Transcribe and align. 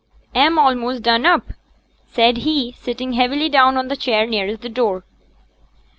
'A'm 0.33 0.57
a'most 0.57 1.03
done 1.03 1.27
up,' 1.27 1.53
said 2.07 2.37
he, 2.37 2.71
sitting 2.71 3.13
heavily 3.13 3.49
down 3.49 3.77
on 3.77 3.87
the 3.87 3.95
chair 3.95 4.25
nearest 4.25 4.63
the 4.63 4.67
door. 4.67 5.03